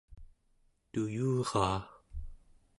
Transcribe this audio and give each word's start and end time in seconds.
tuyuraa 0.91 1.79